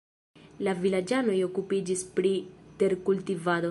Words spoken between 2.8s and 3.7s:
terkultivado.